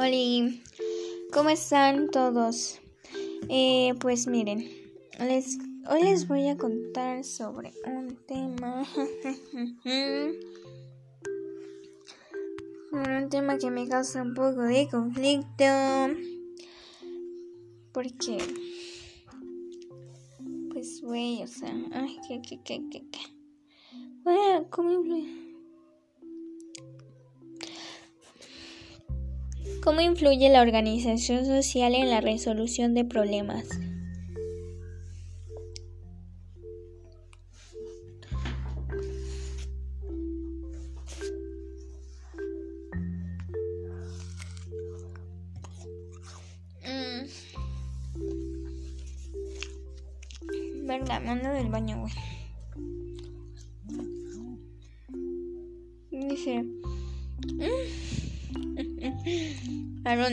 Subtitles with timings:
[0.00, 0.52] Hola,
[1.32, 2.78] ¿cómo están todos?
[3.48, 4.64] Eh, pues miren,
[5.18, 5.58] les,
[5.90, 8.86] hoy les voy a contar sobre un tema.
[12.92, 15.64] un tema que me causa un poco de conflicto.
[17.90, 18.38] Porque,
[20.70, 23.18] pues, güey, o sea, ay, que, que, que, que, que.
[24.22, 25.02] Bueno, ¿cómo
[29.82, 33.64] ¿Cómo influye la organización social en la resolución de problemas?
[46.84, 47.24] Mm.
[50.86, 52.12] Venga, mando del baño, güey.
[56.10, 56.64] Dice...
[60.08, 60.26] 他说